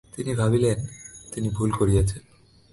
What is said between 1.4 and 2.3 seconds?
ভুল করিয়াছেন।